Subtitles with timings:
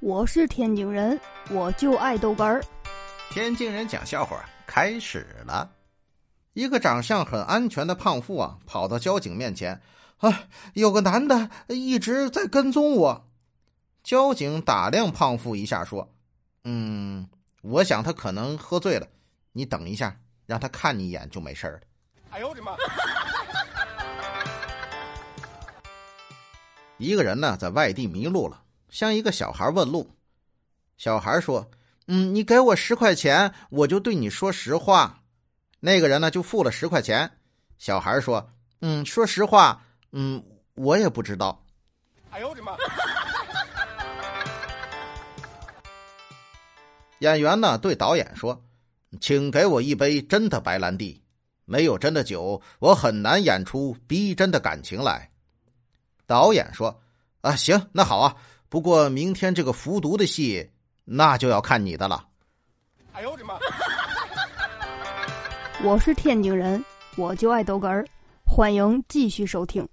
[0.00, 1.20] 我是天津人，
[1.50, 2.62] 我就爱豆干儿。
[3.30, 5.68] 天津人讲笑话开始了。
[6.52, 9.80] 一个长相很安全的胖妇啊，跑到交警面前，
[10.18, 13.28] 啊，有个男的一直在跟踪我。
[14.04, 16.08] 交警打量胖妇一下，说
[16.62, 17.28] ：“嗯，
[17.62, 19.08] 我想他可能喝醉了，
[19.50, 21.80] 你等一下，让他看你一眼就没事了。”
[22.30, 22.76] 哎呦我的妈！
[26.98, 28.62] 一个人呢，在外地迷路了。
[28.90, 30.10] 向一个小孩问路，
[30.96, 31.70] 小孩说
[32.08, 35.22] ：“嗯，你给我十块钱，我就对你说实话。”
[35.80, 37.30] 那个人呢就付了十块钱。
[37.76, 38.50] 小孩说
[38.80, 40.42] ：“嗯，说实话，嗯，
[40.74, 41.64] 我也不知道。”
[42.30, 42.76] 哎呦我的妈！
[47.20, 48.64] 演员呢对导演说
[49.20, 51.22] ：“请给我一杯真的白兰地，
[51.64, 55.30] 没有真的酒，我很难演出逼真的感情来。”
[56.26, 57.00] 导演说
[57.42, 58.34] ：“啊，行，那好啊。”
[58.68, 60.70] 不过明天这个服毒的戏，
[61.04, 62.24] 那就要看你的了。
[63.12, 63.58] 哎呦我的妈！
[65.82, 66.84] 我是天津人，
[67.16, 68.06] 我就爱逗哏儿，
[68.44, 69.88] 欢迎继续收听。